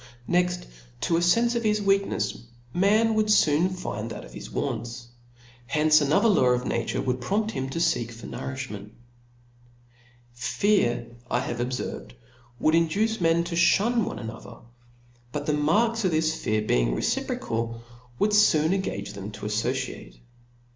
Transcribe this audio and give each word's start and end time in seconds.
Next 0.27 0.65
to 1.01 1.15
a 1.17 1.19
fenfe 1.19 1.55
of 1.55 1.61
hi$ 1.63 1.83
weaknefs 1.85 2.45
man 2.73 3.13
would 3.13 3.31
foon 3.31 3.69
find 3.69 4.09
that 4.09 4.25
of 4.25 4.33
his 4.33 4.49
wants. 4.49 5.09
Hence 5.67 6.01
another 6.01 6.27
law 6.27 6.45
of 6.55 6.65
na 6.65 6.83
ture 6.87 7.03
would 7.03 7.21
prompt 7.21 7.51
him 7.51 7.69
to 7.69 7.77
feek 7.77 8.09
for 8.11 8.25
nouriftiment. 8.25 8.89
Fear, 10.33 11.05
I 11.29 11.39
have 11.41 11.57
obferved, 11.59 12.13
would 12.59 12.73
induce 12.73 13.21
men 13.21 13.43
to 13.43 13.53
ihun 13.53 14.05
one 14.05 14.17
another; 14.17 14.61
but 15.31 15.45
the 15.45 15.53
marks 15.53 16.03
of 16.03 16.09
this 16.09 16.33
fear 16.35 16.63
being 16.63 16.95
reciprocal, 16.95 17.83
would 18.17 18.33
foon 18.33 18.73
engage 18.73 19.13
them 19.13 19.29
to 19.33 19.45
affociate. 19.45 20.17